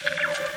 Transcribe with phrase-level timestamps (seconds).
[0.00, 0.47] Thank you.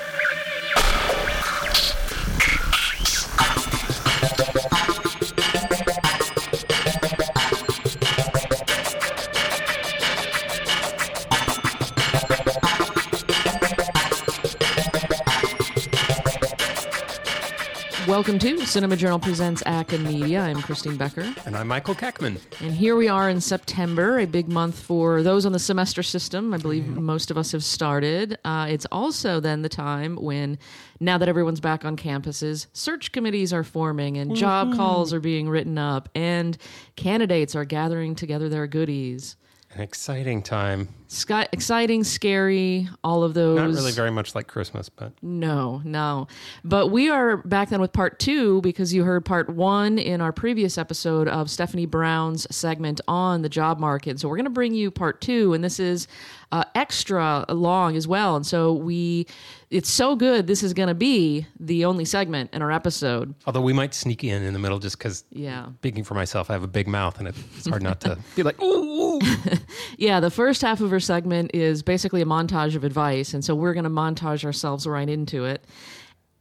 [18.22, 20.42] Welcome to Cinema Journal Presents Media.
[20.42, 21.34] I'm Christine Becker.
[21.48, 22.40] And I'm Michael Kackman.
[22.62, 26.54] And here we are in September, a big month for those on the semester system.
[26.54, 27.02] I believe mm-hmm.
[27.02, 28.38] most of us have started.
[28.46, 30.60] Uh, it's also then the time when,
[31.00, 34.40] now that everyone's back on campuses, search committees are forming and mm-hmm.
[34.40, 36.59] job calls are being written up and
[36.95, 39.35] candidates are gathering together their goodies.
[39.73, 40.89] An exciting time.
[41.07, 43.57] Sky, exciting, scary, all of those.
[43.57, 45.13] Not really very much like Christmas, but.
[45.21, 46.27] No, no.
[46.66, 50.34] But we are back then with part two because you heard part one in our
[50.34, 54.20] previous episode of Stephanie Brown's segment on the job market.
[54.20, 56.05] So we're going to bring you part two, and this is
[56.51, 58.35] uh, extra long as well.
[58.35, 59.26] And so we,
[59.71, 60.48] it's so good.
[60.48, 63.34] This is going to be the only segment in our episode.
[63.48, 65.68] Although we might sneak in in the middle just because, yeah.
[65.80, 68.62] Speaking for myself, I have a big mouth and it's hard not to be like,
[68.62, 69.20] ooh.
[69.98, 73.34] yeah, the first half of her segment is basically a montage of advice.
[73.34, 75.64] And so we're going to montage ourselves right into it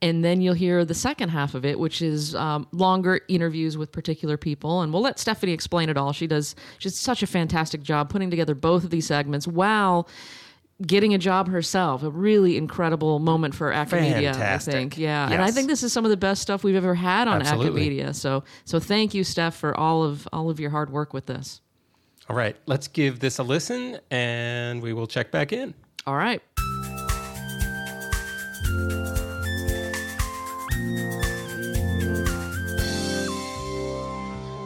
[0.02, 3.92] and then you'll hear the second half of it, which is um, longer interviews with
[3.92, 4.80] particular people.
[4.80, 6.12] And we'll let Stephanie explain it all.
[6.12, 10.08] She does she's such a fantastic job putting together both of these segments while
[10.86, 12.02] getting a job herself.
[12.02, 14.96] A really incredible moment for Acamedia, I think.
[14.96, 15.32] Yeah, yes.
[15.32, 17.88] and I think this is some of the best stuff we've ever had on Absolutely.
[17.90, 18.14] Acamedia.
[18.14, 21.60] So so thank you, Steph, for all of all of your hard work with this.
[22.28, 25.74] All right, let's give this a listen, and we will check back in.
[26.06, 26.40] All right.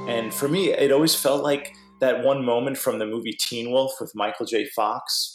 [0.06, 3.92] And for me, it always felt like that one moment from the movie Teen Wolf
[4.00, 4.66] with Michael J.
[4.66, 5.33] Fox,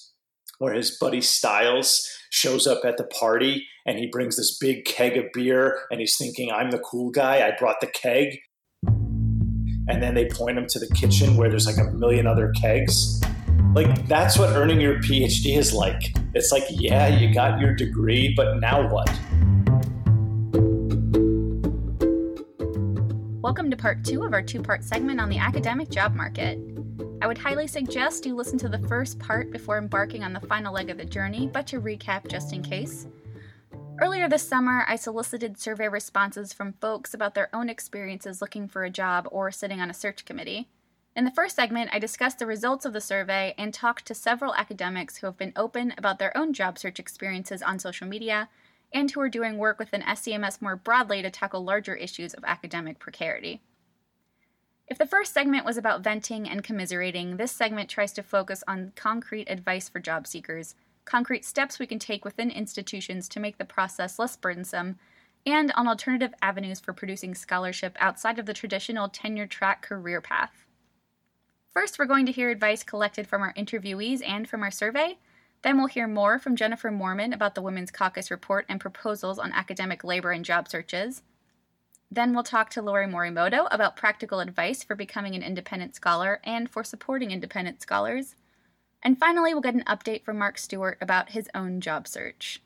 [0.59, 5.15] where his buddy Stiles shows up at the party and he brings this big keg
[5.15, 8.37] of beer and he's thinking, I'm the cool guy, I brought the keg.
[8.83, 13.21] And then they point him to the kitchen where there's like a million other kegs.
[13.73, 16.13] Like, that's what earning your PhD is like.
[16.35, 19.09] It's like, yeah, you got your degree, but now what?
[23.41, 26.59] Welcome to part two of our two part segment on the academic job market.
[27.21, 30.73] I would highly suggest you listen to the first part before embarking on the final
[30.73, 33.07] leg of the journey, but to recap just in case.
[33.99, 38.85] Earlier this summer, I solicited survey responses from folks about their own experiences looking for
[38.85, 40.69] a job or sitting on a search committee.
[41.13, 44.55] In the first segment, I discussed the results of the survey and talked to several
[44.55, 48.47] academics who have been open about their own job search experiences on social media
[48.93, 52.97] and who are doing work within SCMS more broadly to tackle larger issues of academic
[52.97, 53.61] precarity.
[54.89, 58.91] If the first segment was about venting and commiserating, this segment tries to focus on
[58.95, 60.73] concrete advice for job seekers,
[61.05, 64.97] concrete steps we can take within institutions to make the process less burdensome,
[65.45, 70.65] and on alternative avenues for producing scholarship outside of the traditional tenure track career path.
[71.71, 75.19] First, we're going to hear advice collected from our interviewees and from our survey,
[75.61, 79.51] then we'll hear more from Jennifer Moorman about the Women's Caucus report and proposals on
[79.51, 81.21] academic labor and job searches.
[82.11, 86.69] Then we'll talk to Lori Morimoto about practical advice for becoming an independent scholar and
[86.69, 88.35] for supporting independent scholars.
[89.03, 92.61] And finally, we'll get an update from Mark Stewart about his own job search.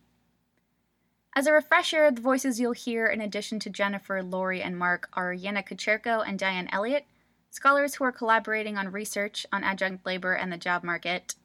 [1.36, 5.34] As a refresher, the voices you'll hear in addition to Jennifer, Lori, and Mark are
[5.34, 7.06] Yana Kucherko and Diane Elliott,
[7.50, 11.36] scholars who are collaborating on research on adjunct labor and the job market,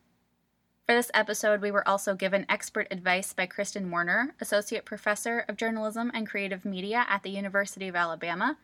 [0.88, 5.59] for this episode, we were also given expert advice by Kristen Warner, Associate Professor of
[5.59, 8.56] Journalism and Creative Media at the University of Alabama,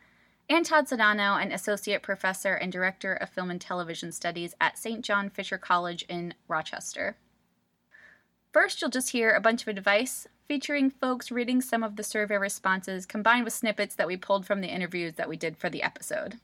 [0.48, 5.04] and Todd Sodano, an Associate Professor and Director of Film and Television Studies at St.
[5.04, 7.18] John Fisher College in Rochester.
[8.54, 12.38] First, you'll just hear a bunch of advice featuring folks reading some of the survey
[12.38, 15.82] responses combined with snippets that we pulled from the interviews that we did for the
[15.82, 16.38] episode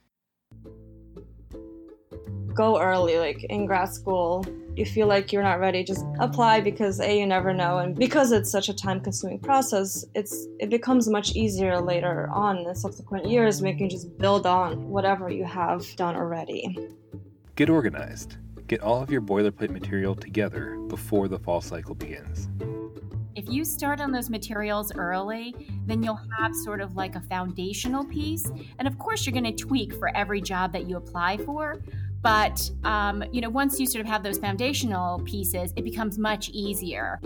[2.61, 4.45] go early like in grad school
[4.75, 8.31] you feel like you're not ready just apply because a you never know and because
[8.31, 13.27] it's such a time consuming process it's it becomes much easier later on in subsequent
[13.27, 16.61] years when you can just build on whatever you have done already
[17.55, 18.37] get organized
[18.67, 22.47] get all of your boilerplate material together before the fall cycle begins
[23.33, 25.55] if you start on those materials early,
[25.85, 28.51] then you'll have sort of like a foundational piece.
[28.77, 31.81] And of course, you're going to tweak for every job that you apply for.
[32.21, 36.49] But um, you know, once you sort of have those foundational pieces, it becomes much
[36.49, 37.19] easier.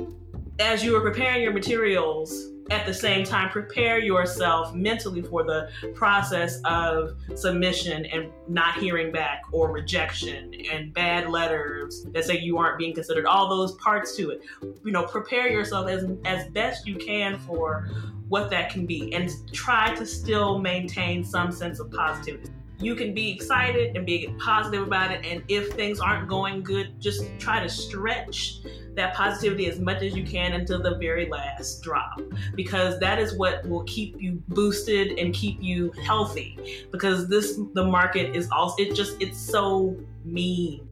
[0.59, 5.69] as you are preparing your materials, at the same time prepare yourself mentally for the
[5.93, 12.57] process of submission and not hearing back or rejection and bad letters that say you
[12.57, 14.41] aren't being considered all those parts to it
[14.83, 17.87] you know prepare yourself as as best you can for
[18.29, 22.49] what that can be and try to still maintain some sense of positivity
[22.79, 25.25] you can be excited and be positive about it.
[25.25, 28.59] And if things aren't going good, just try to stretch
[28.95, 32.21] that positivity as much as you can until the very last drop,
[32.55, 36.85] because that is what will keep you boosted and keep you healthy.
[36.91, 40.87] Because this, the market is also, it just, it's so mean.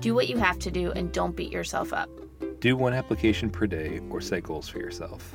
[0.00, 2.10] Do what you have to do and don't beat yourself up.
[2.60, 5.34] Do one application per day or set goals for yourself.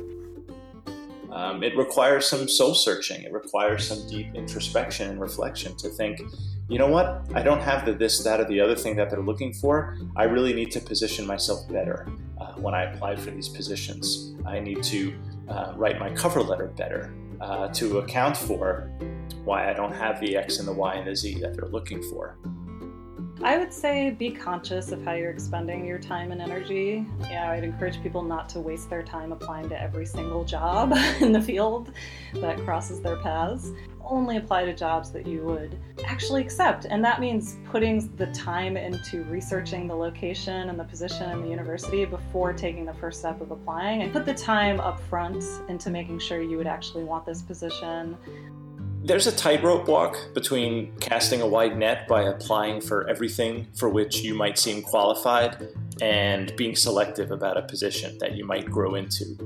[1.33, 3.23] Um, it requires some soul searching.
[3.23, 6.21] It requires some deep introspection and reflection to think,
[6.69, 7.25] you know what?
[7.33, 9.97] I don't have the this, that, or the other thing that they're looking for.
[10.15, 12.07] I really need to position myself better
[12.39, 14.35] uh, when I apply for these positions.
[14.45, 15.13] I need to
[15.49, 18.91] uh, write my cover letter better uh, to account for
[19.43, 22.01] why I don't have the X and the Y and the Z that they're looking
[22.03, 22.37] for.
[23.41, 27.05] I would say be conscious of how you're expending your time and energy.
[27.21, 31.31] Yeah, I'd encourage people not to waste their time applying to every single job in
[31.31, 31.91] the field
[32.35, 33.71] that crosses their paths.
[34.05, 36.85] Only apply to jobs that you would actually accept.
[36.85, 41.49] And that means putting the time into researching the location and the position and the
[41.49, 44.03] university before taking the first step of applying.
[44.03, 48.17] And put the time up front into making sure you would actually want this position
[49.03, 54.21] there's a tightrope walk between casting a wide net by applying for everything for which
[54.21, 55.67] you might seem qualified
[56.01, 59.37] and being selective about a position that you might grow into.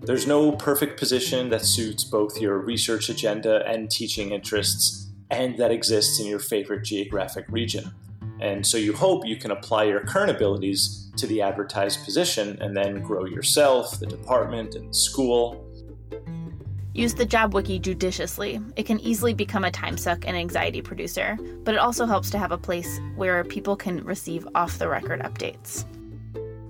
[0.00, 5.70] There's no perfect position that suits both your research agenda and teaching interests and that
[5.70, 7.92] exists in your favorite geographic region.
[8.40, 12.76] And so you hope you can apply your current abilities to the advertised position and
[12.76, 15.64] then grow yourself, the department, and the school
[16.96, 18.58] Use the job wiki judiciously.
[18.74, 22.38] It can easily become a time suck and anxiety producer, but it also helps to
[22.38, 25.84] have a place where people can receive off the record updates.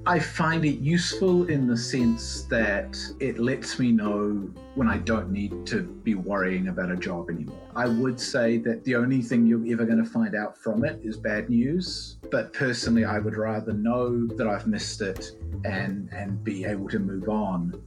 [0.04, 5.30] I find it useful in the sense that it lets me know when I don't
[5.30, 7.62] need to be worrying about a job anymore.
[7.76, 10.98] I would say that the only thing you're ever going to find out from it
[11.04, 16.42] is bad news, but personally, I would rather know that I've missed it and and
[16.42, 17.80] be able to move on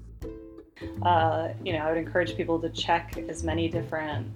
[1.04, 4.28] uh, you know, I would encourage people to check as many different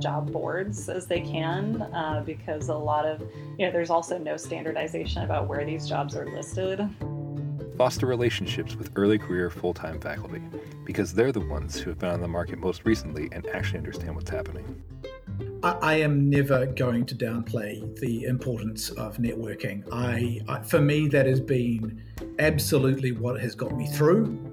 [0.00, 3.20] job boards as they can uh, because a lot of,
[3.58, 6.88] you know, there's also no standardization about where these jobs are listed.
[7.76, 10.42] Foster relationships with early career full time faculty
[10.84, 14.14] because they're the ones who have been on the market most recently and actually understand
[14.14, 14.82] what's happening.
[15.62, 19.82] I, am never going to downplay the importance of networking.
[19.90, 22.02] I, I, for me, that has been
[22.38, 24.52] absolutely what has got me through.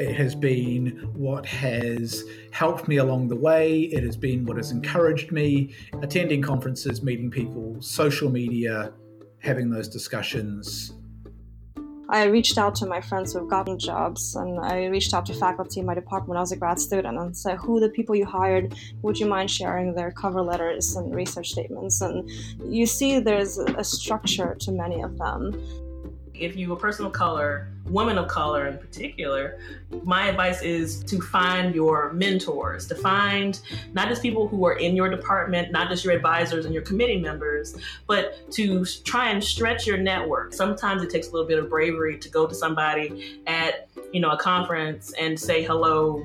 [0.00, 3.80] It has been what has helped me along the way.
[3.80, 5.74] It has been what has encouraged me.
[6.00, 8.94] Attending conferences, meeting people, social media,
[9.40, 10.94] having those discussions.
[12.08, 15.80] I reached out to my friends who've gotten jobs, and I reached out to faculty
[15.80, 18.74] in my department was a grad student and said, Who the people you hired?
[19.02, 22.00] Would you mind sharing their cover letters and research statements?
[22.00, 22.26] And
[22.64, 25.52] you see there's a structure to many of them
[26.40, 29.58] if you're a person of color, women of color in particular,
[30.02, 33.60] my advice is to find your mentors, to find
[33.92, 37.18] not just people who are in your department, not just your advisors and your committee
[37.18, 37.76] members,
[38.06, 40.54] but to try and stretch your network.
[40.54, 44.30] Sometimes it takes a little bit of bravery to go to somebody at, you know,
[44.30, 46.24] a conference and say hello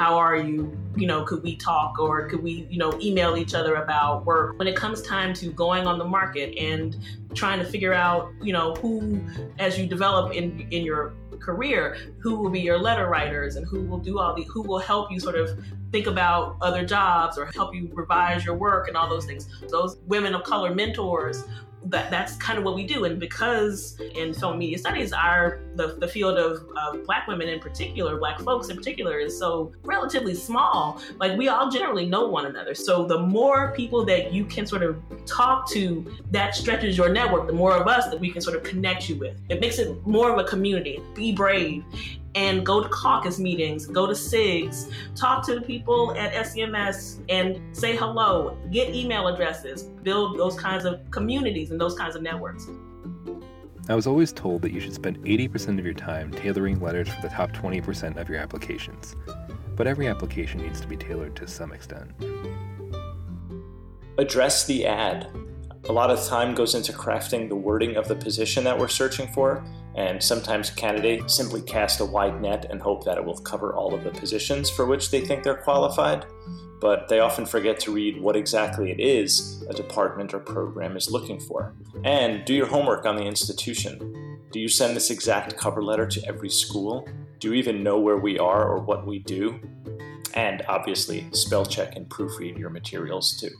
[0.00, 3.54] how are you you know could we talk or could we you know email each
[3.54, 6.96] other about work when it comes time to going on the market and
[7.34, 9.20] trying to figure out you know who
[9.58, 13.82] as you develop in in your career who will be your letter writers and who
[13.84, 15.58] will do all the who will help you sort of
[15.92, 19.48] think about other jobs or help you revise your work and all those things.
[19.68, 21.44] Those women of color mentors
[21.84, 23.04] that that's kind of what we do.
[23.04, 27.60] And because in film media studies, our the, the field of, of black women in
[27.60, 31.00] particular, black folks in particular, is so relatively small.
[31.18, 32.74] Like we all generally know one another.
[32.74, 37.46] So the more people that you can sort of talk to, that stretches your network.
[37.46, 39.36] The more of us that we can sort of connect you with.
[39.48, 41.00] It makes it more of a community.
[41.14, 41.84] Be brave
[42.34, 47.60] and go to caucus meetings, go to SIGs, talk to the people at SCMS and
[47.76, 52.68] say hello, get email addresses, build those kinds of communities and those kinds of networks.
[53.88, 57.22] I was always told that you should spend 80% of your time tailoring letters for
[57.22, 59.16] the top 20% of your applications.
[59.74, 62.12] But every application needs to be tailored to some extent.
[64.18, 65.28] Address the ad.
[65.88, 69.26] A lot of time goes into crafting the wording of the position that we're searching
[69.32, 69.64] for,
[69.96, 73.92] And sometimes candidates simply cast a wide net and hope that it will cover all
[73.92, 76.24] of the positions for which they think they're qualified,
[76.80, 81.10] but they often forget to read what exactly it is a department or program is
[81.10, 81.74] looking for.
[82.04, 84.38] And do your homework on the institution.
[84.52, 87.06] Do you send this exact cover letter to every school?
[87.38, 89.60] Do you even know where we are or what we do?
[90.34, 93.50] And obviously, spell check and proofread your materials too.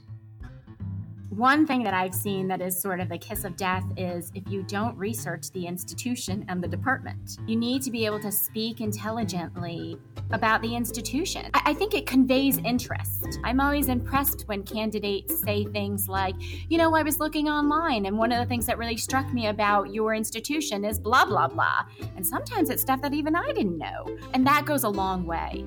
[1.31, 4.43] One thing that I've seen that is sort of the kiss of death is if
[4.49, 7.37] you don't research the institution and the department.
[7.47, 9.97] You need to be able to speak intelligently
[10.31, 11.49] about the institution.
[11.53, 13.39] I, I think it conveys interest.
[13.45, 16.35] I'm always impressed when candidates say things like,
[16.69, 19.47] you know, I was looking online and one of the things that really struck me
[19.47, 21.85] about your institution is blah, blah, blah.
[22.17, 24.05] And sometimes it's stuff that even I didn't know.
[24.33, 25.63] And that goes a long way.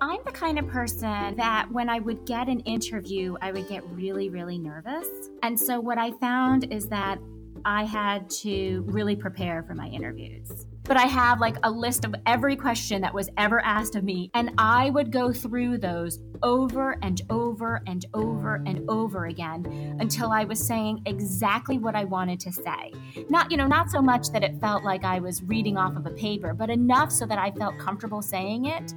[0.00, 3.82] I'm the kind of person that when I would get an interview, I would get
[3.90, 5.06] really, really nervous.
[5.42, 7.18] And so what I found is that
[7.64, 10.66] I had to really prepare for my interviews.
[10.84, 14.30] But I have like a list of every question that was ever asked of me,
[14.34, 20.30] and I would go through those over and over and over and over again until
[20.30, 22.92] I was saying exactly what I wanted to say.
[23.30, 26.06] Not, you know, not so much that it felt like I was reading off of
[26.06, 28.94] a paper, but enough so that I felt comfortable saying it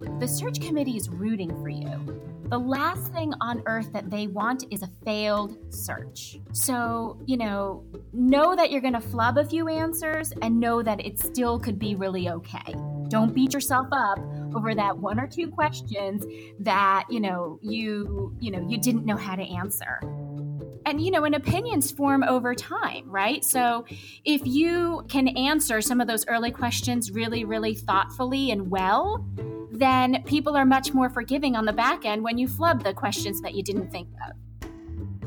[0.00, 2.22] the search committee is rooting for you.
[2.48, 6.38] The last thing on earth that they want is a failed search.
[6.52, 11.04] So, you know, know that you're going to flub a few answers and know that
[11.04, 12.74] it still could be really okay.
[13.08, 14.20] Don't beat yourself up
[14.54, 16.24] over that one or two questions
[16.60, 20.00] that, you know, you, you know, you didn't know how to answer
[20.86, 23.84] and you know and opinions form over time right so
[24.24, 29.26] if you can answer some of those early questions really really thoughtfully and well
[29.72, 33.40] then people are much more forgiving on the back end when you flub the questions
[33.42, 34.68] that you didn't think of.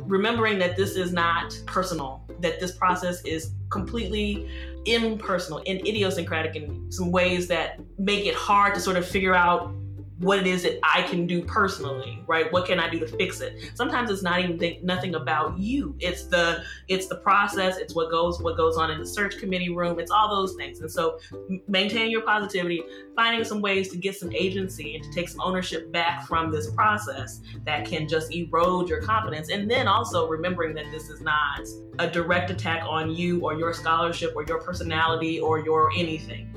[0.10, 4.50] Remembering that this is not personal, that this process is completely
[4.86, 9.72] impersonal and idiosyncratic in some ways that make it hard to sort of figure out
[10.19, 12.51] what it is that I can do personally, right?
[12.51, 13.71] What can I do to fix it?
[13.73, 15.95] Sometimes it's not even think, nothing about you.
[15.99, 17.77] It's the it's the process.
[17.77, 19.99] It's what goes what goes on in the search committee room.
[19.99, 20.81] It's all those things.
[20.81, 21.19] And so,
[21.67, 22.83] maintaining your positivity,
[23.15, 26.69] finding some ways to get some agency and to take some ownership back from this
[26.71, 31.61] process that can just erode your confidence, and then also remembering that this is not
[31.99, 36.49] a direct attack on you or your scholarship or your personality or your anything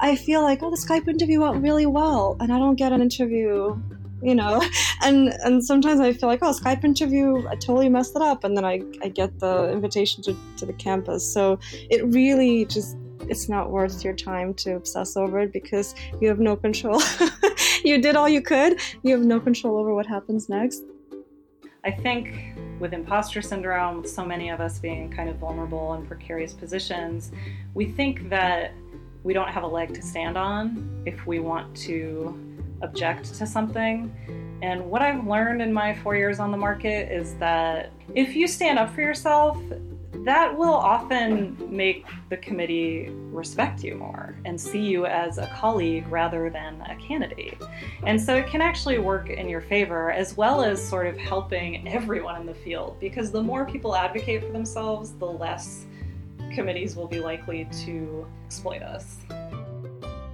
[0.00, 3.02] I feel like, oh, the Skype interview went really well, and I don't get an
[3.02, 3.80] interview,
[4.22, 4.62] you know.
[5.02, 8.54] And and sometimes I feel like, oh, Skype interview, I totally messed it up, and
[8.54, 11.24] then I, I get the invitation to, to the campus.
[11.24, 16.28] So it really just it's not worth your time to obsess over it because you
[16.28, 17.00] have no control.
[17.84, 18.80] you did all you could.
[19.02, 20.82] You have no control over what happens next.
[21.84, 26.06] I think with imposter syndrome, with so many of us being kind of vulnerable and
[26.06, 27.32] precarious positions,
[27.74, 28.72] we think that
[29.22, 32.38] we don't have a leg to stand on if we want to
[32.82, 34.14] object to something.
[34.62, 38.46] And what I've learned in my four years on the market is that if you
[38.46, 39.58] stand up for yourself,
[40.24, 46.06] that will often make the committee respect you more and see you as a colleague
[46.08, 47.56] rather than a candidate.
[48.04, 51.88] And so it can actually work in your favor as well as sort of helping
[51.88, 55.86] everyone in the field because the more people advocate for themselves, the less
[56.50, 59.18] committees will be likely to exploit us.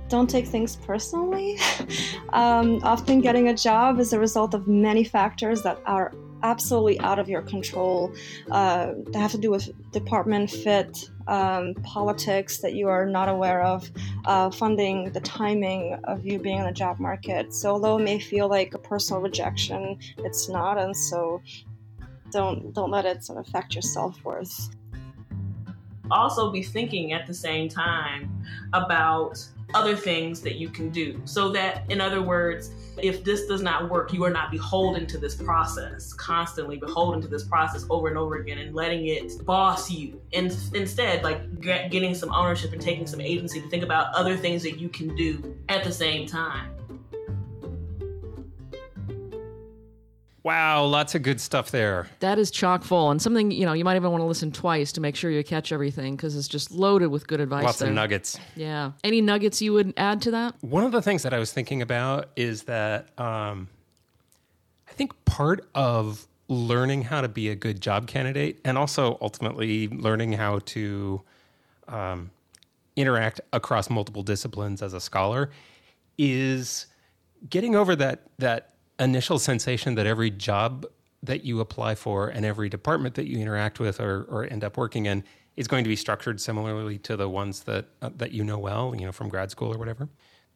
[0.09, 1.59] Don't take things personally.
[2.33, 7.19] um, often, getting a job is a result of many factors that are absolutely out
[7.19, 8.13] of your control.
[8.51, 13.63] Uh, that have to do with department fit, um, politics that you are not aware
[13.63, 13.91] of,
[14.27, 17.53] uh, funding, the timing of you being in the job market.
[17.53, 21.43] So, although it may feel like a personal rejection, it's not, and so
[22.31, 24.71] don't don't let it sort of affect your self worth
[26.11, 28.31] also be thinking at the same time
[28.73, 29.45] about
[29.75, 31.21] other things that you can do.
[31.25, 35.19] So that, in other words, if this does not work, you are not beholden to
[35.19, 39.91] this process, constantly beholden to this process over and over again and letting it boss
[39.91, 40.21] you.
[40.33, 44.63] And instead, like getting some ownership and taking some agency to think about other things
[44.63, 46.76] that you can do at the same time.
[50.47, 52.07] Wow, lots of good stuff there.
[52.21, 54.93] That is chock full, and something you know you might even want to listen twice
[54.93, 57.65] to make sure you catch everything because it's just loaded with good advice.
[57.65, 57.89] Lots there.
[57.89, 58.39] of nuggets.
[58.55, 58.93] Yeah.
[59.03, 60.55] Any nuggets you would add to that?
[60.61, 63.67] One of the things that I was thinking about is that um,
[64.89, 69.89] I think part of learning how to be a good job candidate, and also ultimately
[69.89, 71.23] learning how to
[71.89, 72.31] um,
[72.95, 75.51] interact across multiple disciplines as a scholar,
[76.19, 76.87] is
[77.51, 80.87] getting over that that initial sensation that every job
[81.23, 84.77] that you apply for and every department that you interact with or, or end up
[84.77, 85.25] working in
[85.57, 88.95] is going to be structured similarly to the ones that uh, that you know well,
[88.95, 90.09] you know, from grad school or whatever.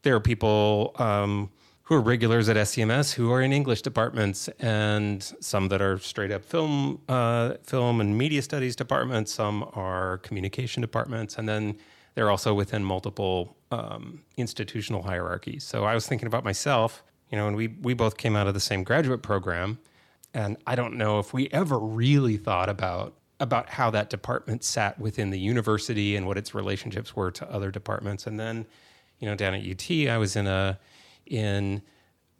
[0.02, 1.50] There are people um,
[1.82, 6.30] who are regulars at SCMS who are in English departments, and some that are straight
[6.30, 9.32] up film, uh, film and media studies departments.
[9.32, 11.76] Some are communication departments, and then
[12.14, 15.64] they're also within multiple um, institutional hierarchies.
[15.64, 18.54] So I was thinking about myself, you know, and we we both came out of
[18.54, 19.78] the same graduate program,
[20.34, 24.98] and I don't know if we ever really thought about about how that department sat
[24.98, 28.26] within the university and what its relationships were to other departments.
[28.26, 28.66] And then,
[29.18, 30.78] you know, down at UT, I was in a
[31.26, 31.82] in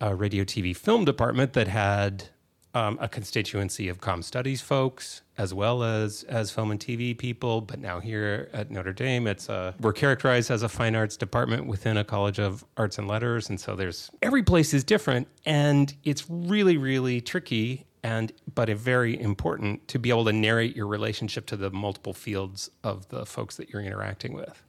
[0.01, 2.25] a radio, TV, film department that had
[2.75, 7.61] um, a constituency of com studies folks as well as as film and TV people.
[7.61, 11.67] But now here at Notre Dame, it's a, we're characterized as a fine arts department
[11.67, 15.95] within a college of arts and letters, and so there's every place is different, and
[16.05, 20.87] it's really really tricky and but a very important to be able to narrate your
[20.87, 24.63] relationship to the multiple fields of the folks that you're interacting with.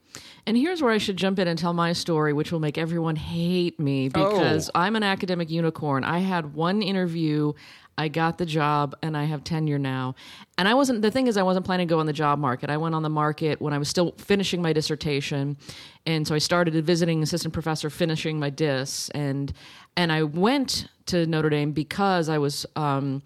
[0.46, 3.16] And here's where I should jump in and tell my story, which will make everyone
[3.16, 4.80] hate me because Oh.
[4.80, 6.02] I'm an academic unicorn.
[6.04, 7.52] I had one interview,
[7.96, 10.14] I got the job, and I have tenure now.
[10.58, 12.70] And I wasn't, the thing is, I wasn't planning to go on the job market.
[12.70, 15.56] I went on the market when I was still finishing my dissertation.
[16.06, 19.10] And so I started a visiting assistant professor finishing my dis.
[19.10, 19.52] And,
[19.96, 23.22] and I went to Notre Dame because I was, um,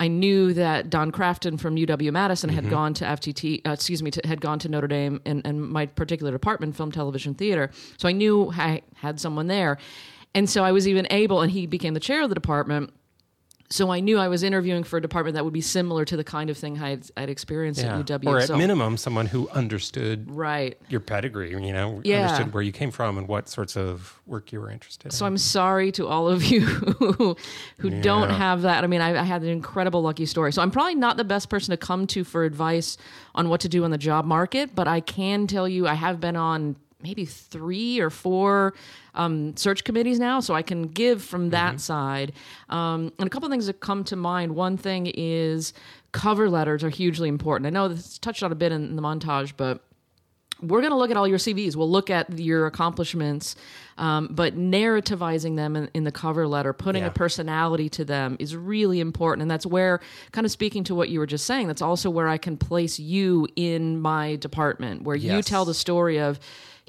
[0.00, 2.70] I knew that Don Crafton from UW Madison had Mm-hmm.
[2.70, 5.86] gone to FTT, uh, excuse me, to, had gone to Notre Dame and, and my
[5.86, 7.70] particular department, film, television, theater.
[7.98, 9.76] So I knew I had someone there.
[10.34, 12.92] And so I was even able, and he became the chair of the department.
[13.72, 16.24] So I knew I was interviewing for a department that would be similar to the
[16.24, 18.00] kind of thing I'd, I'd experienced Yeah.
[18.00, 18.26] at UW.
[18.26, 20.76] Or at so, minimum, someone who understood right.
[20.88, 22.24] your pedigree, you know, Yeah.
[22.24, 25.10] understood where you came from and what sorts of work you were interested in.
[25.12, 25.32] So in.
[25.34, 27.36] I'm sorry to all of you who,
[27.78, 28.82] who don't have that.
[28.82, 30.52] I mean, I, I had an incredible lucky story.
[30.52, 32.96] So I'm probably not the best person to come to for advice
[33.36, 36.18] on what to do in the job market, but I can tell you I have
[36.18, 38.74] been on maybe three or four
[39.14, 42.32] um, search committees now, so I can give from that side.
[42.68, 44.54] Um, and a couple of things that come to mind.
[44.54, 45.72] One thing is
[46.12, 47.66] cover letters are hugely important.
[47.66, 49.82] I know this touched on a bit in, in the montage, but
[50.62, 51.74] we're going to look at all your CVs.
[51.74, 53.56] We'll look at your accomplishments,
[53.96, 57.08] um, but narrativizing them in, in the cover letter, putting Yeah.
[57.08, 59.40] a personality to them is really important.
[59.40, 60.00] And that's where,
[60.32, 62.98] kind of speaking to what you were just saying, that's also where I can place
[63.00, 66.38] you in my department, where you tell the story of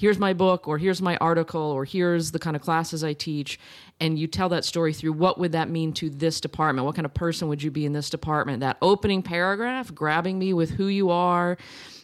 [0.01, 3.59] here's my book, or here's my article, or here's the kind of classes I teach.
[3.99, 6.85] And you tell that story through what would that mean to this department?
[6.87, 8.61] What kind of person would you be in this department?
[8.61, 11.55] That opening paragraph, grabbing me with who you are,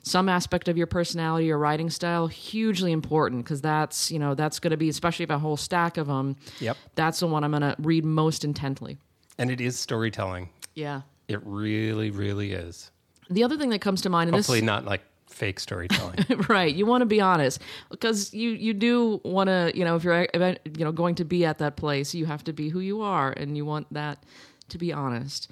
[0.03, 4.57] some aspect of your personality or writing style hugely important because that's you know that's
[4.60, 6.77] going to be especially if a whole stack of them Yep.
[6.95, 8.95] that's the one i'm going to read most intently
[9.38, 10.47] and it is storytelling.
[10.75, 12.89] yeah It really, really is.
[13.29, 16.25] the other thing that comes to mind and Hopefully this not like fake storytelling.
[16.49, 20.03] right you want to be honest because you you do want to you know if
[20.03, 23.01] you're you know going to be at that place you have to be who you
[23.01, 24.23] are and you want that
[24.69, 25.51] to be honest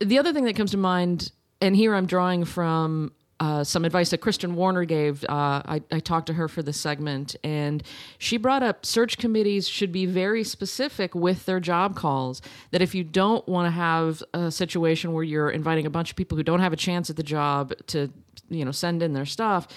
[0.00, 4.10] the other thing that comes to mind and here i'm drawing from uh, some advice
[4.10, 5.24] that Kristen Warner gave.
[5.24, 7.82] Uh, I, I talked to her for this segment, and
[8.18, 12.42] she brought up search committees should be very specific with their job calls.
[12.70, 16.16] That if you don't want to have a situation where you're inviting a bunch of
[16.16, 18.10] people who don't have a chance at the job to,
[18.50, 19.68] you know, send in their stuff,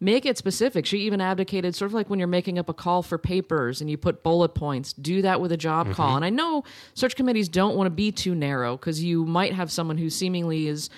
[0.00, 0.84] make it specific.
[0.84, 3.88] She even advocated sort of like when you're making up a call for papers and
[3.88, 6.16] you put bullet points, do that with a job call.
[6.16, 9.70] And I know search committees don't want to be too narrow because you might have
[9.70, 10.90] someone who seemingly is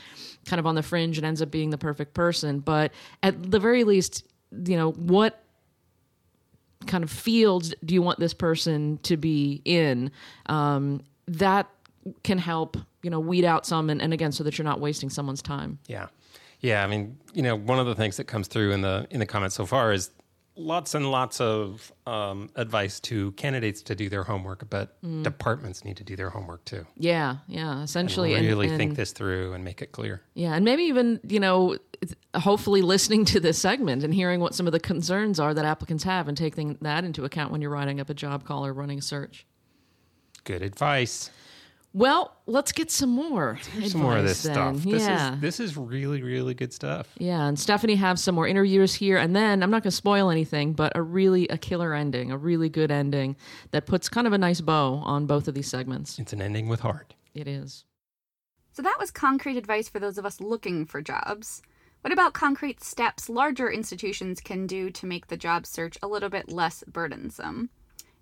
[0.46, 2.60] kind of on the fringe and ends up being the perfect person.
[2.60, 4.24] But at the very least,
[4.66, 5.42] you know, what
[6.86, 10.10] kind of fields do you want this person to be in?
[10.46, 11.68] Um, that
[12.22, 15.10] can help, you know, weed out some and, and again, so that you're not wasting
[15.10, 15.78] someone's time.
[15.86, 16.08] Yeah,
[16.60, 16.84] yeah.
[16.84, 19.26] I mean, you know, one of the things that comes through in the in the
[19.26, 20.10] comments so far is
[20.56, 25.96] lots and lots of um, advice to candidates to do their homework, but departments need
[25.96, 26.86] to do their homework too.
[26.96, 28.34] Yeah, yeah, essentially.
[28.34, 30.22] and really and, think this through and make it clear.
[30.34, 31.76] Yeah, and maybe even, you know,
[32.34, 36.04] hopefully listening to this segment and hearing what some of the concerns are that applicants
[36.04, 38.98] have and taking that into account when you're writing up a job call or running
[38.98, 39.46] a search.
[40.44, 41.30] Good advice.
[41.96, 43.54] Well, let's get some more.
[43.54, 44.52] Here's some more of this then.
[44.52, 44.76] stuff.
[44.82, 45.34] This yeah.
[45.34, 47.08] is this is really really good stuff.
[47.18, 50.28] yeah, and Stephanie have some more interviews here, and then I'm not going to spoil
[50.28, 53.36] anything, but a really a killer ending, a really good ending
[53.70, 56.18] that puts kind of a nice bow on both of these segments.
[56.18, 57.14] It's an ending with heart.
[57.32, 57.84] It is.
[58.72, 61.62] So that was concrete advice for those of us looking for jobs.
[62.00, 66.28] What about concrete steps larger institutions can do to make the job search a little
[66.28, 67.70] bit less burdensome?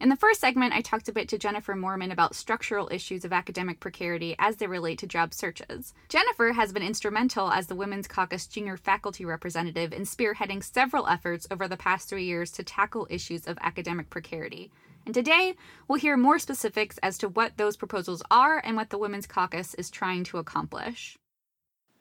[0.02, 3.32] In the first segment, I talked a bit to Jennifer Moorman about structural issues of
[3.32, 5.94] academic precarity as they relate to job searches.
[6.08, 11.46] Jennifer has been instrumental as the Women's Caucus junior faculty representative in spearheading several efforts
[11.52, 14.72] over the past three years to tackle issues of academic precarity.
[15.06, 15.54] And today,
[15.86, 19.72] we'll hear more specifics as to what those proposals are and what the Women's Caucus
[19.74, 21.16] is trying to accomplish.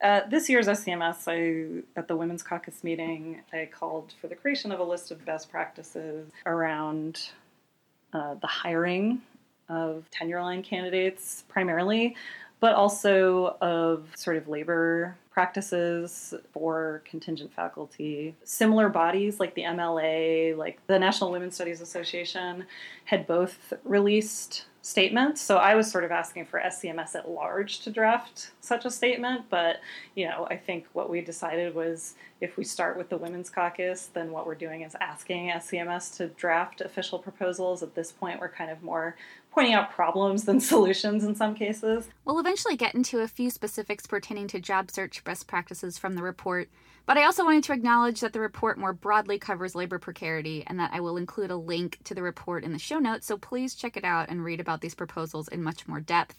[0.01, 4.71] At this year's SCMS, I, at the Women's Caucus meeting, I called for the creation
[4.71, 7.29] of a list of best practices around
[8.13, 9.21] uh, the hiring
[9.69, 12.15] of tenure line candidates primarily,
[12.59, 18.35] but also of sort of labor practices for contingent faculty.
[18.43, 22.65] Similar bodies like the MLA, like the National Women's Studies Association,
[23.05, 25.41] had both released statements.
[25.41, 29.45] So I was sort of asking for SCMS at large to draft such a statement,
[29.49, 29.77] but
[30.15, 34.07] you know, I think what we decided was if we start with the Women's Caucus,
[34.13, 37.83] then what we're doing is asking SCMS to draft official proposals.
[37.83, 39.15] At this point, we're kind of more
[39.51, 42.09] pointing out problems than solutions in some cases.
[42.25, 46.23] We'll eventually get into a few specifics pertaining to job search best practices from the
[46.23, 46.69] report,
[47.05, 50.79] but I also wanted to acknowledge that the report more broadly covers labor precarity and
[50.79, 53.75] that I will include a link to the report in the show notes, so please
[53.75, 56.35] check it out and read about these proposals in much more depth.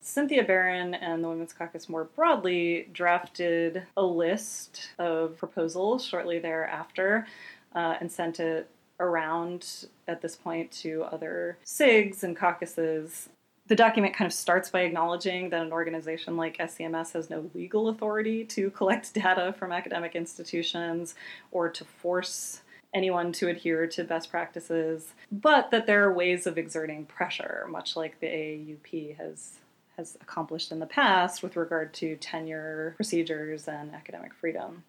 [0.00, 7.26] Cynthia Baron and the Women's Caucus more broadly drafted a list of proposals shortly thereafter
[7.74, 8.68] uh, and sent it
[9.00, 13.30] around at this point to other SIGs and caucuses.
[13.66, 17.88] The document kind of starts by acknowledging that an organization like SCMS has no legal
[17.88, 21.14] authority to collect data from academic institutions
[21.50, 22.60] or to force
[22.92, 27.96] anyone to adhere to best practices, but that there are ways of exerting pressure, much
[27.96, 29.58] like the AAUP has
[29.96, 34.82] has accomplished in the past with regard to tenure procedures and academic freedom.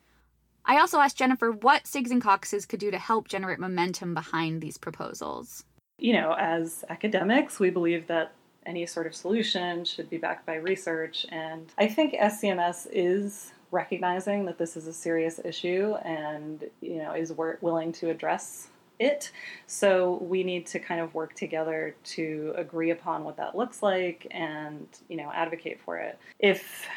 [0.66, 4.62] I also asked Jennifer what SIGs and caucuses could do to help generate momentum behind
[4.62, 5.64] these proposals.
[6.00, 8.34] You know, as academics, we believe that
[8.66, 14.46] any sort of solution should be backed by research, and I think SCMS is recognizing
[14.46, 19.32] that this is a serious issue and you know is willing to address it.
[19.68, 24.28] So we need to kind of work together to agree upon what that looks like
[24.32, 26.18] and, you know, advocate for it.
[26.40, 26.88] If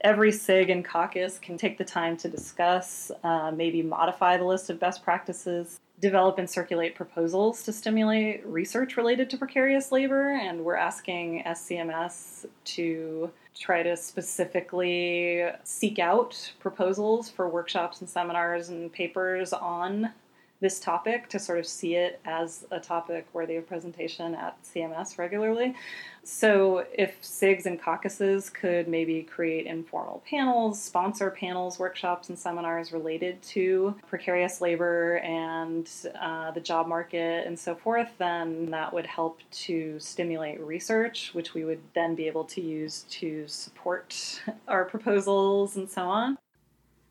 [0.00, 4.70] every SIG and caucus can take the time to discuss, uh, maybe modify the list
[4.70, 10.32] of best practices, develop and circulate proposals to stimulate research related to precarious labor.
[10.32, 12.44] And we're asking SCMS
[12.76, 20.12] to try to specifically seek out proposals for workshops and seminars and papers on
[20.60, 25.18] this topic to sort of see it as a topic worthy of presentation at CMS
[25.18, 25.74] regularly.
[26.22, 32.92] So, if SIGs and caucuses could maybe create informal panels, sponsor panels, workshops, and seminars
[32.92, 39.06] related to precarious labor and uh, the job market and so forth, then that would
[39.06, 44.86] help to stimulate research, which we would then be able to use to support our
[44.86, 46.38] proposals and so on.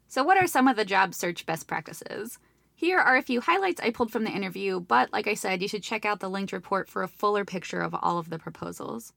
[0.08, 2.40] So, what are some of the job search best practices?
[2.84, 5.70] Here are a few highlights I pulled from the interview, but like I said, you
[5.70, 9.14] should check out the linked report for a fuller picture of all of the proposals.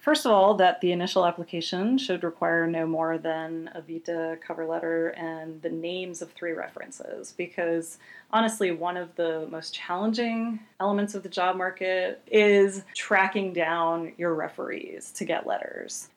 [0.00, 4.66] First of all, that the initial application should require no more than a VITA cover
[4.66, 7.98] letter and the names of three references, because
[8.32, 14.34] honestly, one of the most challenging elements of the job market is tracking down your
[14.34, 16.08] referees to get letters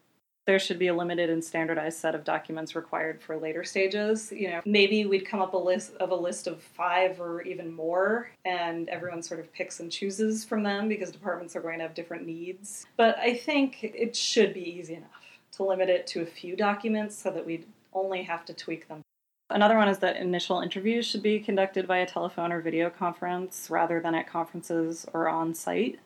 [0.47, 4.31] there should be a limited and standardized set of documents required for later stages.
[4.31, 7.71] You know, maybe we'd come up a list of a list of five or even
[7.71, 11.83] more, and everyone sort of picks and chooses from them because departments are going to
[11.83, 12.87] have different needs.
[12.95, 15.09] But I think it should be easy enough
[15.51, 19.03] to limit it to a few documents so that we only have to tweak them.
[19.49, 24.01] Another one is that initial interviews should be conducted via telephone or video conference rather
[24.01, 25.99] than at conferences or on site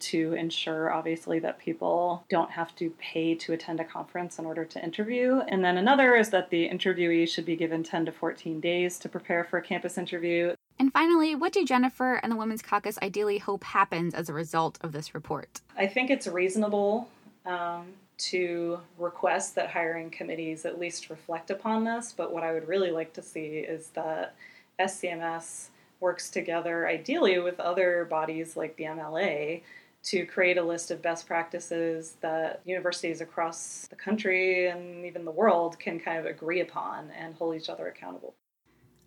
[0.00, 4.64] to ensure, obviously, that people don't have to pay to attend a conference in order
[4.64, 5.40] to interview.
[5.48, 9.08] And then another is that the interviewee should be given 10 to 14 days to
[9.08, 10.54] prepare for a campus interview.
[10.80, 14.78] And finally, what do Jennifer and the Women's Caucus ideally hope happens as a result
[14.80, 15.60] of this report?
[15.76, 17.08] I think it's reasonable
[17.46, 22.68] um, to request that hiring committees at least reflect upon this, but what I would
[22.68, 24.34] really like to see is that
[24.78, 25.68] SCMS
[26.00, 29.62] works together, ideally with other bodies like the MLA,
[30.04, 35.30] to create a list of best practices that universities across the country and even the
[35.30, 38.34] world can kind of agree upon and hold each other accountable.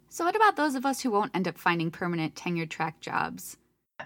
[0.10, 3.56] So, what about those of us who won't end up finding permanent tenure track jobs?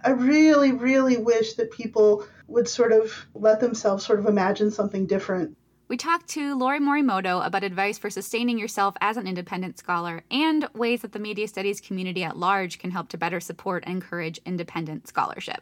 [0.03, 5.05] I really, really wish that people would sort of let themselves sort of imagine something
[5.05, 5.57] different.
[5.87, 10.67] We talked to Lori Morimoto about advice for sustaining yourself as an independent scholar and
[10.73, 14.39] ways that the media studies community at large can help to better support and encourage
[14.45, 15.61] independent scholarship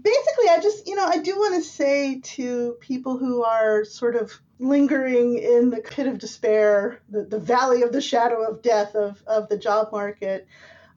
[0.00, 4.16] basically, I just, you know, I do want to say to people who are sort
[4.16, 8.94] of lingering in the pit of despair, the, the valley of the shadow of death
[8.94, 10.46] of, of the job market,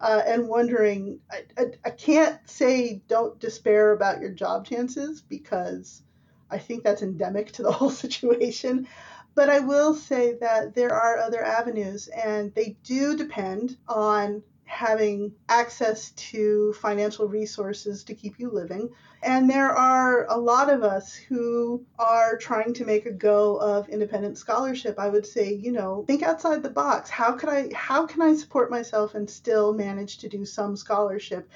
[0.04, 6.04] uh, and wondering, I, I, I can't say don't despair about your job chances because
[6.52, 8.88] I think that's endemic to the whole situation.
[9.34, 15.32] But I will say that there are other avenues, and they do depend on having
[15.48, 18.90] access to financial resources to keep you living.
[19.22, 23.88] And there are a lot of us who are trying to make a go of
[23.88, 24.98] independent scholarship.
[24.98, 27.10] I would say, you know, think outside the box.
[27.10, 31.50] How could I how can I support myself and still manage to do some scholarship?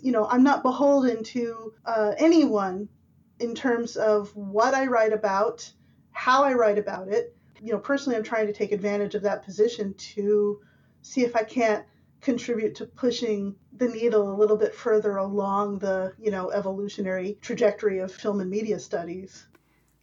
[0.00, 2.88] You know, I'm not beholden to uh, anyone
[3.38, 5.70] in terms of what I write about,
[6.10, 7.36] how I write about it.
[7.60, 10.60] You know, personally, I'm trying to take advantage of that position to
[11.02, 11.84] see if I can't
[12.22, 17.98] contribute to pushing the needle a little bit further along the, you know, evolutionary trajectory
[17.98, 19.46] of film and media studies.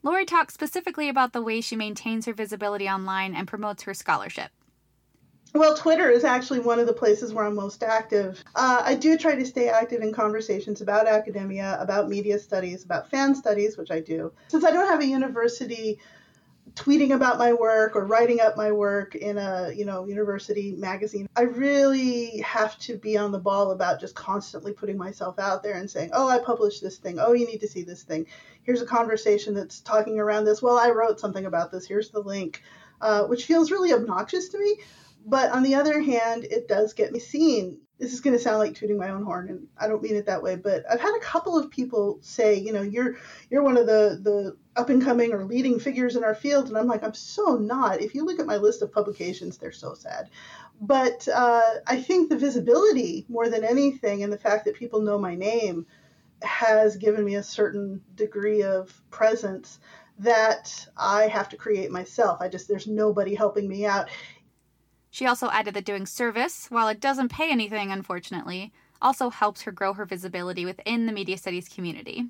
[0.03, 4.51] Lori talks specifically about the way she maintains her visibility online and promotes her scholarship.
[5.55, 8.43] Well, Twitter is actually one of the places where I'm most active.
[8.55, 13.09] Uh, I do try to stay active in conversations about academia, about media studies, about
[13.09, 14.31] fan studies, which I do.
[14.49, 15.99] Since I don't have a university
[16.75, 21.27] tweeting about my work or writing up my work in a you know university magazine
[21.35, 25.75] i really have to be on the ball about just constantly putting myself out there
[25.75, 27.19] and saying oh i published this thing.
[27.19, 28.27] Oh you need to see this thing.
[28.63, 30.61] Here's a conversation that's talking around this.
[30.61, 31.87] Well i wrote something about this.
[31.87, 32.61] Here's the link
[33.01, 34.77] uh, which feels really obnoxious to me.
[35.25, 38.59] But on the other hand it does get me seen this is going to sound
[38.59, 41.15] like tooting my own horn and i don't mean it that way but i've had
[41.15, 43.17] a couple of people say you know you're
[43.49, 46.77] you're one of the the up and coming or leading figures in our field and
[46.77, 48.01] i'm like i'm so not.
[48.01, 50.29] If you look at my list of publications they're so sad.
[50.81, 55.19] But uh, i think the visibility more than anything and the fact that people know
[55.19, 55.85] my name
[56.41, 59.79] has given me a certain degree of presence
[60.19, 62.39] that i have to create myself.
[62.41, 64.09] I just there's nobody helping me out
[65.11, 69.71] she also added that doing service, while it doesn't pay anything, unfortunately, also helps her
[69.71, 72.25] grow her visibility within the media studies community.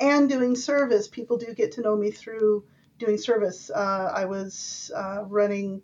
[0.00, 2.64] And doing service, people do get to know me through
[2.98, 3.70] doing service.
[3.70, 5.82] Uh, I was uh, running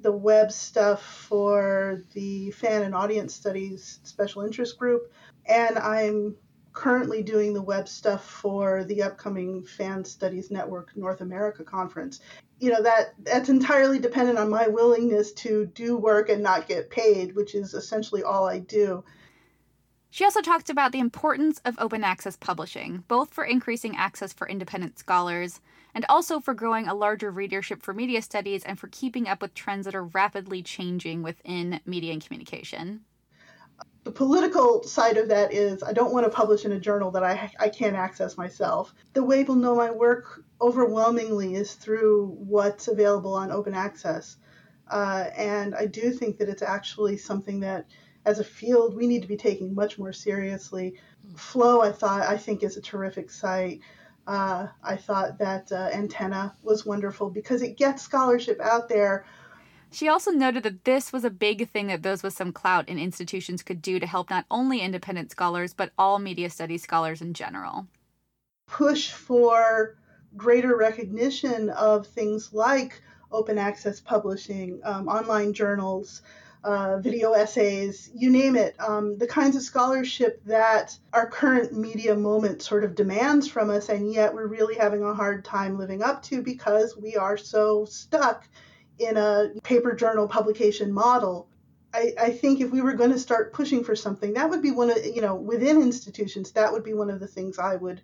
[0.00, 5.12] the web stuff for the fan and audience studies special interest group,
[5.46, 6.36] and I'm
[6.72, 12.20] currently doing the web stuff for the upcoming Fan Studies Network North America conference
[12.60, 16.90] you know that that's entirely dependent on my willingness to do work and not get
[16.90, 19.02] paid which is essentially all i do.
[20.12, 24.48] She also talked about the importance of open access publishing both for increasing access for
[24.48, 25.60] independent scholars
[25.94, 29.54] and also for growing a larger readership for media studies and for keeping up with
[29.54, 33.00] trends that are rapidly changing within media and communication
[34.04, 37.22] the political side of that is I don't want to publish in a journal that
[37.22, 38.94] I, I can't access myself.
[39.12, 44.38] The way people know my work overwhelmingly is through what's available on open access.
[44.88, 47.86] Uh, and I do think that it's actually something that,
[48.24, 50.98] as a field, we need to be taking much more seriously.
[51.36, 53.80] Flow, I thought, I think is a terrific site.
[54.26, 59.24] Uh, I thought that uh, Antenna was wonderful because it gets scholarship out there
[59.92, 62.98] she also noted that this was a big thing that those with some clout in
[62.98, 67.34] institutions could do to help not only independent scholars, but all media studies scholars in
[67.34, 67.86] general.
[68.66, 69.96] Push for
[70.36, 76.22] greater recognition of things like open access publishing, um, online journals,
[76.62, 82.14] uh, video essays, you name it, um, the kinds of scholarship that our current media
[82.14, 86.02] moment sort of demands from us, and yet we're really having a hard time living
[86.02, 88.46] up to because we are so stuck
[89.00, 91.48] in a paper journal publication model.
[91.92, 94.70] I, I think if we were going to start pushing for something, that would be
[94.70, 96.52] one of you know within institutions.
[96.52, 98.02] That would be one of the things I would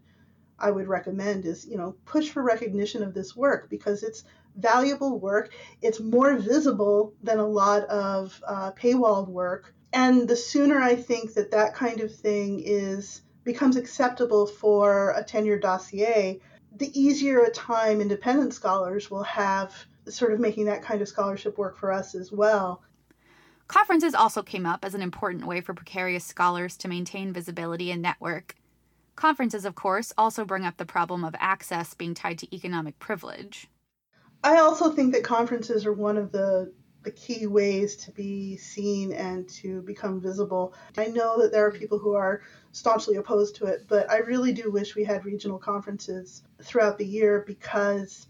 [0.59, 4.25] I would recommend is you know push for recognition of this work because it's
[4.57, 5.53] valuable work.
[5.83, 11.35] It's more visible than a lot of uh, paywalled work, and the sooner I think
[11.35, 16.41] that that kind of thing is becomes acceptable for a tenure dossier,
[16.77, 19.73] the easier a time independent scholars will have
[20.09, 22.83] sort of making that kind of scholarship work for us as well.
[23.69, 28.01] Conferences also came up as an important way for precarious scholars to maintain visibility and
[28.01, 28.55] network.
[29.17, 33.69] Conferences, of course, also bring up the problem of access being tied to economic privilege.
[34.45, 39.13] I also think that conferences are one of the the key ways to be seen
[39.13, 40.75] and to become visible.
[40.99, 42.43] I know that there are people who are
[42.73, 47.07] staunchly opposed to it, but I really do wish we had regional conferences throughout the
[47.07, 48.27] year because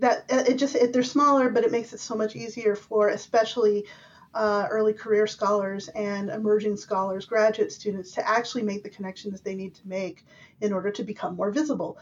[0.00, 3.86] that it just it, they're smaller, but it makes it so much easier for especially
[4.34, 9.54] uh, early career scholars and emerging scholars, graduate students, to actually make the connections they
[9.54, 10.24] need to make
[10.60, 11.98] in order to become more visible.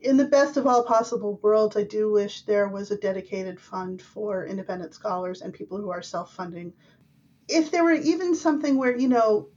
[0.00, 4.00] In the best of all possible worlds, I do wish there was a dedicated fund
[4.00, 6.72] for independent scholars and people who are self funding.
[7.48, 9.48] If there were even something where, you know,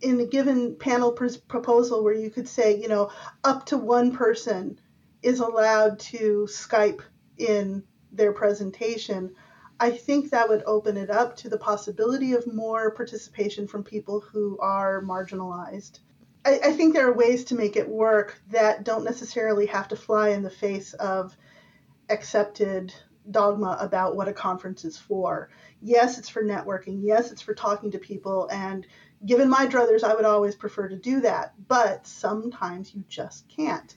[0.00, 3.10] in a given panel pr- proposal where you could say, you know,
[3.44, 4.78] up to one person
[5.22, 7.00] is allowed to Skype
[7.36, 9.34] in their presentation,
[9.80, 14.20] I think that would open it up to the possibility of more participation from people
[14.20, 16.00] who are marginalized.
[16.44, 19.96] I, I think there are ways to make it work that don't necessarily have to
[19.96, 21.36] fly in the face of
[22.08, 22.92] accepted
[23.30, 25.50] dogma about what a conference is for.
[25.80, 27.00] Yes, it's for networking.
[27.02, 28.48] Yes, it's for talking to people.
[28.50, 28.86] And
[29.24, 31.54] given my druthers, I would always prefer to do that.
[31.68, 33.94] But sometimes you just can't.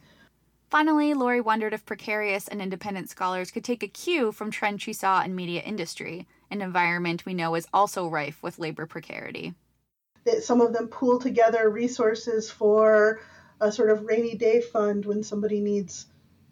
[0.71, 4.93] Finally, Lori wondered if precarious and independent scholars could take a cue from trends she
[4.93, 9.53] saw in media industry, an environment we know is also rife with labor precarity.
[10.23, 13.19] That Some of them pool together resources for
[13.59, 16.05] a sort of rainy day fund when somebody needs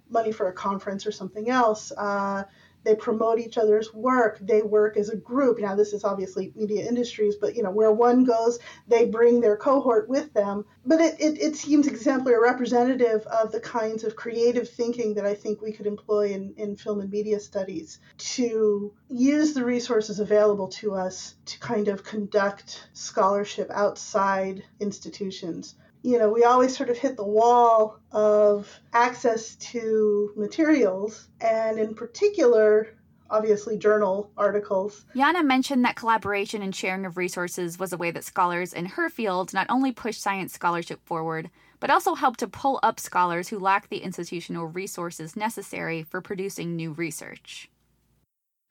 [0.09, 1.93] money for a conference or something else.
[1.93, 2.43] Uh,
[2.83, 5.59] they promote each other's work they work as a group.
[5.59, 9.57] Now this is obviously media industries but you know where one goes they bring their
[9.57, 10.65] cohort with them.
[10.85, 15.33] But it, it, it seems exemplary representative of the kinds of creative thinking that i
[15.33, 20.67] think we could employ in, in film and media studies to use the resources available
[20.67, 26.97] to us to kind of conduct scholarship outside institutions you know, we always sort of
[26.97, 32.87] hit the wall of access to materials, and in particular,
[33.29, 35.05] obviously journal articles.
[35.15, 39.09] Yana mentioned that collaboration and sharing of resources was a way that scholars in her
[39.09, 43.59] field not only push science scholarship forward, but also help to pull up scholars who
[43.59, 47.69] lack the institutional resources necessary for producing new research.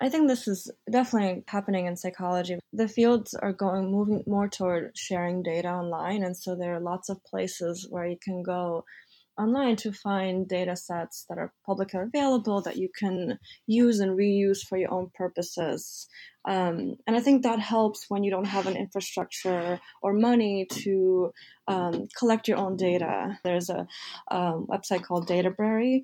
[0.01, 2.59] I think this is definitely happening in psychology.
[2.73, 7.09] The fields are going moving more toward sharing data online, and so there are lots
[7.09, 8.85] of places where you can go
[9.39, 14.61] online to find data sets that are publicly available that you can use and reuse
[14.61, 16.09] for your own purposes.
[16.45, 21.33] Um, and I think that helps when you don't have an infrastructure or money to
[21.67, 23.39] um, collect your own data.
[23.45, 23.87] There's a
[24.31, 26.03] um, website called Databrary,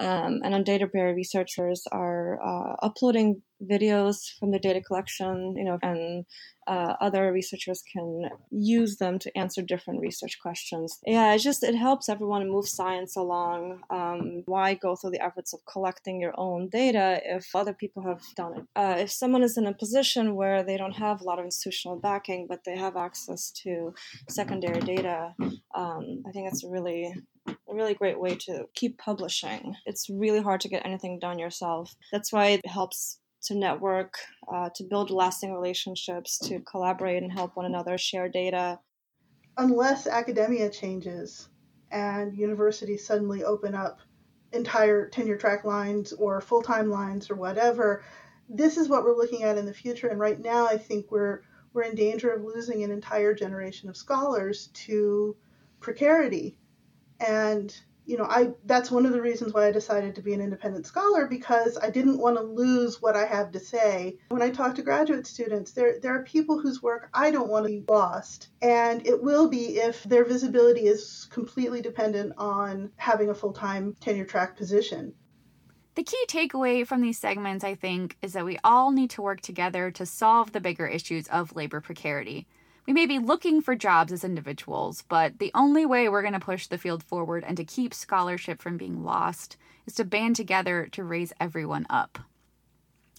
[0.00, 5.78] um, and on Databrary, researchers are uh, uploading videos from the data collection, you know,
[5.82, 6.24] and
[6.66, 10.98] uh, other researchers can use them to answer different research questions.
[11.06, 13.80] Yeah, it just it helps everyone move science along.
[13.90, 18.22] Um, why go through the efforts of collecting your own data if other people have
[18.36, 18.64] done it?
[18.74, 21.98] Uh, if someone is in a position where they don't have a lot of institutional
[21.98, 23.92] backing, but they have access to
[24.28, 25.34] secondary data,
[25.74, 27.14] um, I think it's a really
[27.48, 29.74] a really great way to keep publishing.
[29.86, 31.94] It's really hard to get anything done yourself.
[32.12, 34.14] That's why it helps to network,
[34.52, 38.78] uh, to build lasting relationships, to collaborate and help one another share data.
[39.56, 41.48] Unless academia changes
[41.90, 44.00] and universities suddenly open up
[44.52, 48.04] entire tenure track lines or full time lines or whatever,
[48.48, 50.08] this is what we're looking at in the future.
[50.08, 53.96] And right now, I think we're we're in danger of losing an entire generation of
[53.96, 55.36] scholars to
[55.80, 56.56] precarity.
[57.20, 57.76] And
[58.06, 60.86] you know, I that's one of the reasons why I decided to be an independent
[60.86, 64.18] scholar because I didn't want to lose what I have to say.
[64.28, 67.66] When I talk to graduate students, there there are people whose work I don't want
[67.66, 73.30] to be lost, and it will be if their visibility is completely dependent on having
[73.30, 75.14] a full-time tenure track position.
[75.94, 79.40] The key takeaway from these segments, I think, is that we all need to work
[79.40, 82.48] together to solve the bigger issues of labor precarity.
[82.86, 86.40] We may be looking for jobs as individuals, but the only way we're going to
[86.40, 90.88] push the field forward and to keep scholarship from being lost is to band together
[90.92, 92.18] to raise everyone up.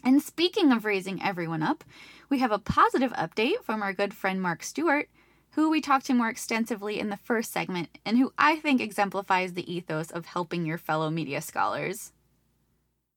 [0.04, 1.84] And speaking of raising everyone up,
[2.30, 5.10] we have a positive update from our good friend Mark Stewart,
[5.52, 9.54] who we talked to more extensively in the first segment, and who I think exemplifies
[9.54, 12.12] the ethos of helping your fellow media scholars.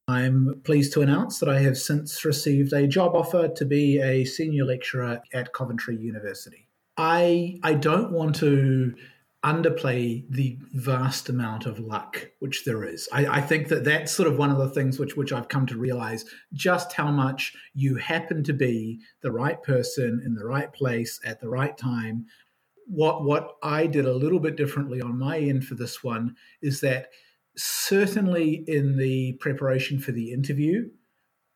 [0.08, 4.24] I'm pleased to announce that I have since received a job offer to be a
[4.24, 6.66] senior lecturer at Coventry University.
[6.96, 8.94] I I don't want to
[9.44, 13.08] underplay the vast amount of luck which there is.
[13.12, 15.64] I, I, think that that's sort of one of the things which which I've come
[15.66, 20.72] to realize just how much you happen to be the right person in the right
[20.72, 22.26] place at the right time.
[22.86, 26.80] What what I did a little bit differently on my end for this one is
[26.80, 27.10] that
[27.58, 30.88] certainly in the preparation for the interview,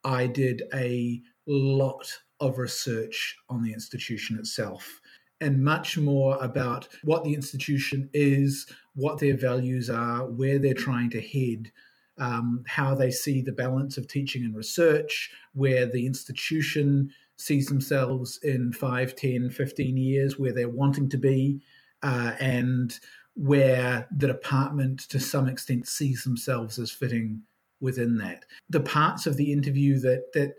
[0.04, 5.00] I did a lot of research on the institution itself
[5.40, 11.10] and much more about what the institution is, what their values are, where they're trying
[11.10, 11.72] to head,
[12.18, 18.38] um, how they see the balance of teaching and research, where the institution sees themselves
[18.44, 21.60] in 5, 10, 15 years, where they're wanting to be,
[22.04, 23.00] uh, and
[23.34, 27.42] where the department to some extent sees themselves as fitting
[27.80, 28.44] within that.
[28.70, 30.54] The parts of the interview that that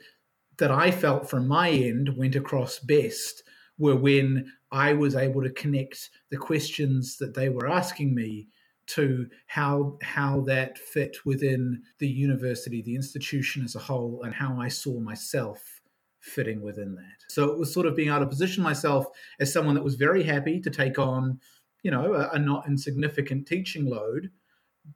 [0.58, 3.44] that I felt from my end went across best
[3.78, 8.48] were when I was able to connect the questions that they were asking me
[8.86, 14.60] to how how that fit within the university, the institution as a whole, and how
[14.60, 15.82] I saw myself
[16.20, 17.24] fitting within that.
[17.30, 19.08] So it was sort of being able to position myself
[19.40, 21.40] as someone that was very happy to take on,
[21.84, 24.32] you know, a, a not insignificant teaching load,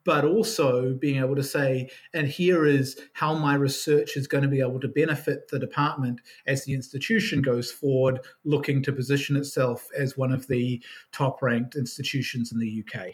[0.04, 4.50] but also being able to say, and here is how my research is going to
[4.50, 9.88] be able to benefit the department as the institution goes forward, looking to position itself
[9.98, 13.14] as one of the top ranked institutions in the UK.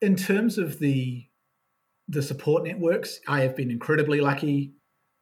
[0.00, 1.26] In terms of the
[2.08, 4.74] the support networks, I have been incredibly lucky.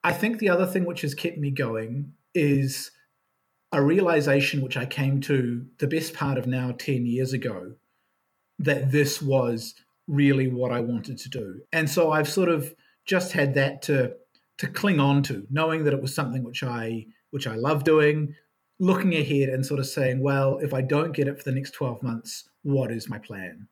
[0.02, 2.90] I think the other thing which has kept me going is
[3.72, 7.74] a realization which I came to the best part of now 10 years ago
[8.58, 9.74] that this was
[10.06, 11.60] really what I wanted to do.
[11.72, 12.74] And so I've sort of
[13.06, 14.14] just had that to
[14.58, 18.34] to cling on to, knowing that it was something which I which I love doing,
[18.78, 21.70] looking ahead and sort of saying, well, if I don't get it for the next
[21.72, 23.68] 12 months, what is my plan?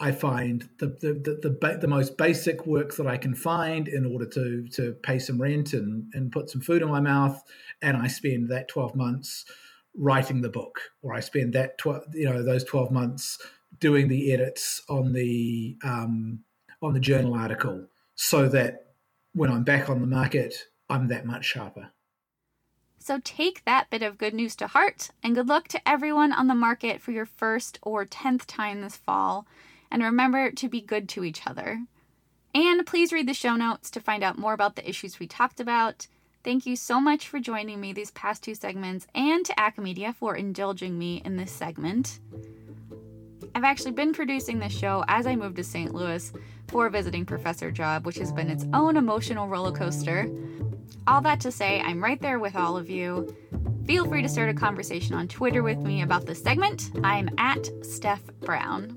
[0.00, 4.06] I find the the the, the, the most basic work that I can find in
[4.06, 7.42] order to to pay some rent and and put some food in my mouth,
[7.82, 9.44] and I spend that 12 months
[9.96, 13.38] writing the book, or I spend that 12 you know those 12 months
[13.80, 16.40] doing the edits on the um,
[16.80, 18.92] on the journal article so that
[19.32, 20.54] when I'm back on the market,
[20.88, 21.90] I'm that much sharper.
[22.98, 26.46] So take that bit of good news to heart, and good luck to everyone on
[26.46, 29.46] the market for your first or tenth time this fall.
[29.90, 31.84] And remember to be good to each other.
[32.54, 35.60] And please read the show notes to find out more about the issues we talked
[35.60, 36.06] about.
[36.44, 40.36] Thank you so much for joining me these past two segments, and to Acamedia for
[40.36, 42.20] indulging me in this segment.
[43.54, 45.92] I've actually been producing this show as I moved to St.
[45.92, 46.32] Louis
[46.68, 50.28] for a visiting professor job, which has been its own emotional roller coaster.
[51.06, 53.34] All that to say, I'm right there with all of you.
[53.84, 56.90] Feel free to start a conversation on Twitter with me about this segment.
[57.02, 58.96] I'm at Steph Brown.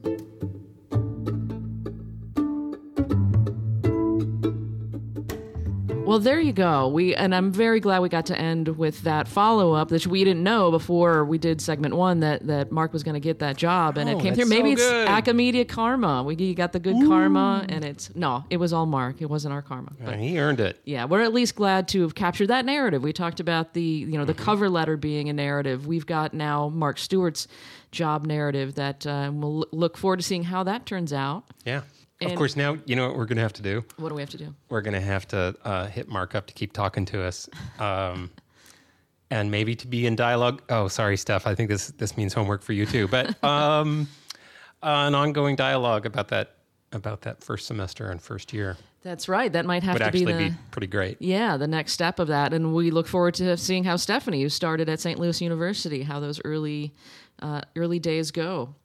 [6.12, 6.90] Well, there you go.
[6.90, 10.24] We and I'm very glad we got to end with that follow up that we
[10.24, 13.56] didn't know before we did segment one that that Mark was going to get that
[13.56, 14.48] job, and Oh, it came through.
[14.48, 15.08] Maybe so it's good.
[15.08, 16.24] Acamedia karma.
[16.24, 19.22] We you got the good karma, and it's no, it was all Mark.
[19.22, 19.94] It wasn't our karma.
[20.06, 20.82] Uh, he earned it.
[20.84, 23.02] Yeah, we're at least glad to have captured that narrative.
[23.04, 25.88] We talked about the you know the cover letter being a narrative.
[25.88, 27.48] We've got now Mark Stewart's
[27.92, 31.46] job narrative that uh, we'll look forward to seeing how that turns out.
[31.66, 31.82] Yeah.
[32.22, 33.84] And- of course, now you know what we're going to have to do.
[33.98, 34.54] What do we have to do?
[34.70, 37.50] We're going to have to uh, hit Mark up to keep talking to us,
[37.80, 38.30] um,
[39.30, 40.62] and maybe to be in dialogue.
[40.70, 41.48] Oh, sorry, Steph.
[41.48, 43.08] I think this this means homework for you too.
[43.08, 44.08] But um,
[44.84, 46.56] an ongoing dialogue about that
[46.94, 49.52] about that first semester and first year That's right.
[49.52, 51.18] That might have would to be the be pretty great.
[51.22, 54.50] yeah the next step of that, and we look forward to seeing how Stephanie, who
[54.50, 55.18] started at St.
[55.20, 56.94] Louis University, how those early
[57.42, 58.76] uh, early days go.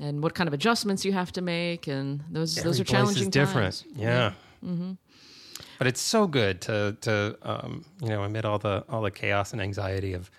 [0.00, 2.80] And what kind of adjustments you have to make, and those those Every are place
[2.82, 3.84] is challenging different.
[3.84, 3.96] times.
[3.96, 4.32] Yeah.
[4.62, 4.92] hmm
[5.78, 9.52] But it's so good to to um, you know amid all the all the chaos
[9.52, 10.30] and anxiety of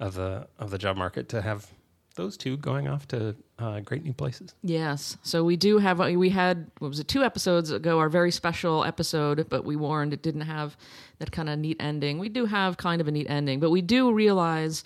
[0.00, 1.66] of the of the job market to have
[2.18, 4.54] those two going off to uh, great new places.
[4.62, 5.16] Yes.
[5.22, 8.84] So we do have, we had, what was it, two episodes ago, our very special
[8.84, 10.76] episode, but we warned it didn't have
[11.20, 12.18] that kind of neat ending.
[12.18, 14.82] We do have kind of a neat ending, but we do realize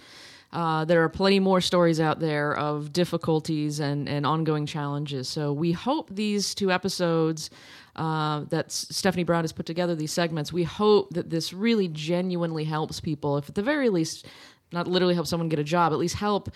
[0.53, 5.29] uh, there are plenty more stories out there of difficulties and, and ongoing challenges.
[5.29, 7.51] So we hope these two episodes
[7.97, 11.89] uh, that S- Stephanie Brown has put together, these segments, we hope that this really
[11.89, 14.27] genuinely helps people, if at the very least,
[14.73, 16.51] not literally help someone get a job, at least help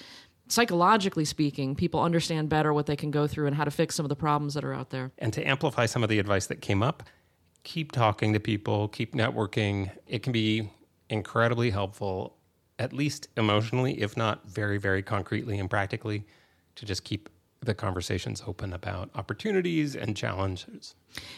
[0.49, 4.05] psychologically speaking, people understand better what they can go through and how to fix some
[4.05, 5.11] of the problems that are out there.
[5.19, 7.03] And to amplify some of the advice that came up,
[7.65, 9.91] keep talking to people, keep networking.
[10.07, 10.71] It can be
[11.09, 12.37] incredibly helpful,
[12.79, 16.25] at least emotionally, if not very, very concretely and practically,
[16.75, 17.29] to just keep
[17.61, 20.95] the conversations open about opportunities and challenges.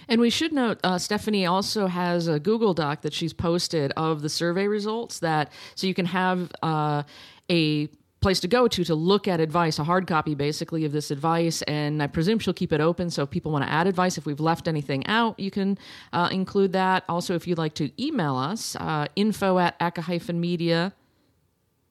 [0.08, 4.22] And we should note, uh, Stephanie also has a Google Doc that she's posted of
[4.22, 7.04] the survey results that so you can have uh,
[7.50, 7.88] a
[8.20, 11.62] place to go to to look at advice, a hard copy basically of this advice.
[11.62, 13.10] And I presume she'll keep it open.
[13.10, 15.78] So if people want to add advice, if we've left anything out, you can
[16.12, 17.04] uh, include that.
[17.08, 20.92] Also, if you'd like to email us, uh, info at aca-media.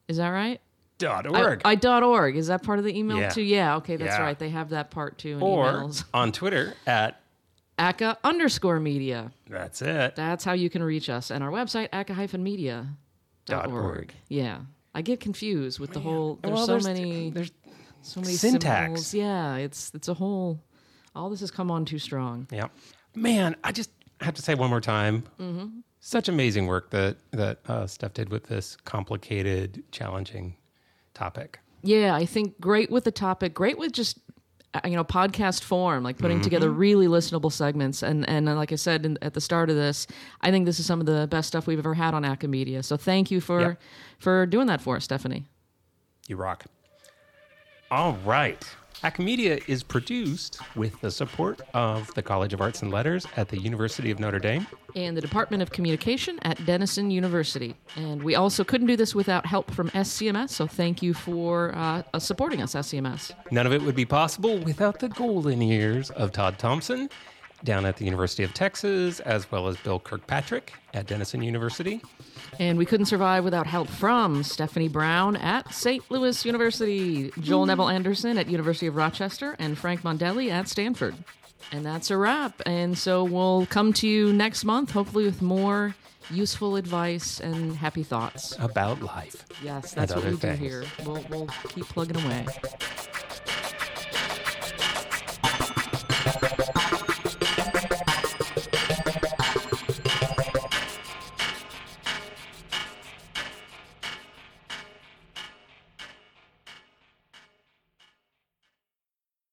[0.08, 0.60] Is that right?
[0.98, 1.62] Dot org.
[1.64, 2.36] I, dot org.
[2.36, 3.28] Is that part of the email Yeah.
[3.28, 3.42] too?
[3.42, 3.76] Yeah.
[3.76, 4.22] Okay, that's Yeah.
[4.22, 4.38] right.
[4.38, 6.04] They have that part too in or emails.
[6.14, 7.20] on Twitter at
[7.78, 9.30] ACA underscore media.
[9.48, 10.16] that's it.
[10.16, 11.30] That's how you can reach us.
[11.30, 12.96] And our website, aca-media.com.
[13.46, 14.12] dot org.
[14.28, 14.58] Yeah,
[14.94, 16.38] I get confused with the whole.
[16.42, 17.30] There's Well, so many.
[17.30, 17.52] there's
[18.02, 18.84] so many syntax.
[18.84, 19.14] symbols.
[19.14, 20.60] Yeah, it's it's a whole.
[21.14, 22.46] All this has come on too strong.
[22.50, 22.68] Yeah.
[23.14, 23.90] Man, I just
[24.20, 25.22] have to say one more time.
[25.40, 25.66] Mm-hmm.
[26.08, 30.56] Such amazing work that that uh, Steph did with this complicated, challenging
[31.12, 31.58] topic.
[31.82, 34.18] Yeah, I think great with the topic, great with just
[34.72, 36.44] uh, you know podcast form, like putting Mhm.
[36.44, 38.02] together really listenable segments.
[38.02, 40.06] And and uh, like I said in, at the start of this,
[40.40, 42.82] I think this is some of the best stuff we've ever had on Acamedia.
[42.82, 43.80] So thank you for Yep.
[44.18, 45.44] for doing that for us, Stephanie.
[46.26, 46.64] You rock.
[47.90, 48.66] All right.
[49.02, 53.56] Acamedia is produced with the support of the College of Arts and Letters at the
[53.58, 54.66] University of Notre Dame.
[54.96, 57.76] and the Department of Communication at Denison University.
[57.94, 62.02] And we also couldn't do this without help from SCMS, so thank you for uh,
[62.12, 63.30] uh, supporting us, SCMS.
[63.52, 67.08] None of it would be possible without the golden years of Todd Thompson
[67.64, 72.00] down at the University of Texas, as well as Bill Kirkpatrick at Denison University.
[72.58, 76.02] And we couldn't survive without help from Stephanie Brown at St.
[76.10, 81.14] Louis University, Joel Neville Anderson at University of Rochester, and Frank Mondelli at Stanford.
[81.70, 82.60] And that's a wrap.
[82.66, 85.94] And so we'll come to you next month, hopefully with more
[86.30, 88.56] useful advice and happy thoughts.
[88.58, 89.44] About life.
[89.62, 90.84] Yes, that's what we do here.
[91.04, 92.46] We'll, we'll keep plugging away.